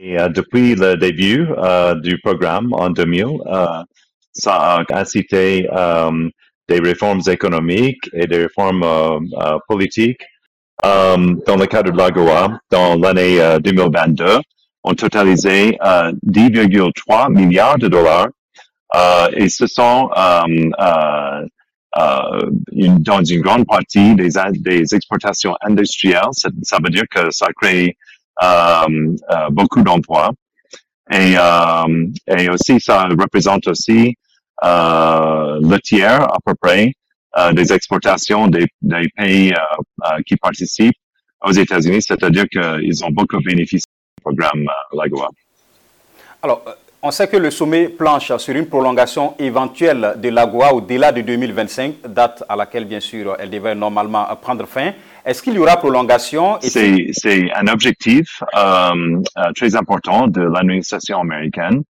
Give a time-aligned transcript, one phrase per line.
[0.00, 1.48] Et depuis le début
[2.02, 3.26] du programme en 2000,
[4.32, 5.68] ça a incité
[6.68, 8.86] des réformes économiques et des réformes
[9.66, 10.22] politiques
[10.84, 14.38] dans le cadre de l'AGOA dans l'année 2022
[14.84, 18.28] ont totalisé 10,3 milliards de dollars
[19.34, 20.10] et ce sont
[22.72, 24.30] une, dans une grande partie des,
[24.60, 26.30] des exportations industrielles.
[26.62, 27.96] Ça, veut dire que ça crée
[29.50, 30.30] beaucoup d'emplois.
[31.10, 31.34] Et,
[32.36, 34.14] et aussi, ça représente aussi
[34.62, 36.92] le tiers à peu près
[37.52, 39.54] des exportations des, des pays
[40.26, 40.96] qui participent
[41.40, 45.28] aux États-Unis, c'est-à-dire qu'ils ont beaucoup bénéficié du programme LAGOA.
[46.42, 46.64] Alors,
[47.02, 52.02] on sait que le sommet planche sur une prolongation éventuelle de l'AGOA au-delà de 2025,
[52.08, 54.92] date à laquelle, bien sûr, elle devait normalement prendre fin.
[55.24, 59.20] Est-ce qu'il y aura prolongation C'est un objectif euh,
[59.54, 61.82] très important de l'administration américaine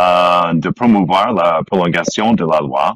[0.00, 2.94] euh, de promouvoir la prolongation de la loi.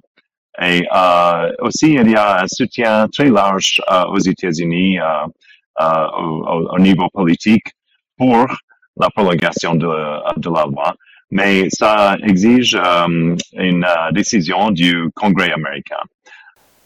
[0.60, 5.04] Et euh, aussi, il y a un soutien très large euh, aux États-Unis euh,
[5.80, 7.66] euh, au, au, niveau politique
[8.16, 8.46] pour
[8.96, 10.94] la prolongation de la loi
[11.30, 16.00] mais ça exige euh, une euh, décision du Congrès américain.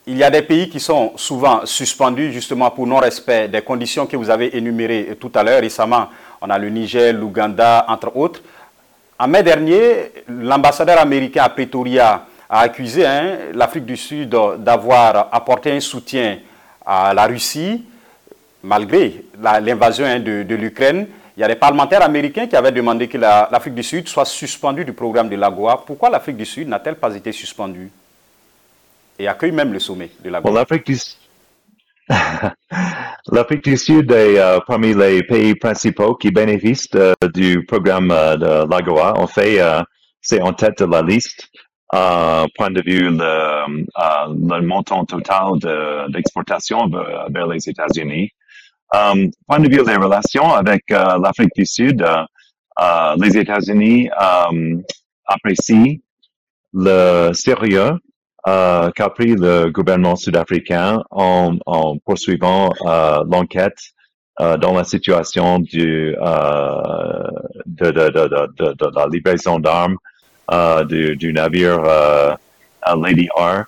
[0.07, 4.17] Il y a des pays qui sont souvent suspendus justement pour non-respect des conditions que
[4.17, 5.61] vous avez énumérées tout à l'heure.
[5.61, 6.09] Récemment,
[6.41, 8.43] on a le Niger, l'Ouganda, entre autres.
[9.17, 15.71] En mai dernier, l'ambassadeur américain à Pretoria a accusé hein, l'Afrique du Sud d'avoir apporté
[15.71, 16.39] un soutien
[16.85, 17.85] à la Russie
[18.65, 21.07] malgré l'invasion hein, de, de l'Ukraine.
[21.43, 24.93] Y a des parlementaires américains qui avaient demandé que l'Afrique du Sud soit suspendue du
[24.93, 25.83] programme de l'AGOA.
[25.85, 27.91] Pourquoi l'Afrique du Sud n'a-t-elle pas été suspendue
[29.19, 30.53] et accueille même le sommet de l'AGOA?
[33.33, 33.77] L'Afrique du...
[33.77, 39.19] Sud est euh, parmi les pays principaux qui bénéficient de, du programme euh, de l'AGOA.
[39.19, 39.83] En fait, euh,
[40.21, 41.49] c'est en tête de la liste.
[41.91, 45.59] point de vue le, montant total
[46.11, 46.89] d'exportation
[47.31, 48.31] vers les États-Unis.
[48.95, 52.27] Um, point de vue des relations avec uh, l'Afrique du Sud, uh,
[52.79, 54.11] uh, les États-Unis
[55.27, 55.97] apprécient
[56.75, 57.93] le sérieux
[58.45, 61.57] qu'a pris le gouvernement sud-africain en,
[62.05, 63.79] poursuivant l'enquête
[64.39, 66.17] dans la situation de,
[68.95, 69.97] la livraison d'armes
[70.89, 71.83] du, navire
[72.97, 73.65] Lady R